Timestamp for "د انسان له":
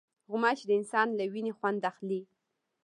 0.67-1.23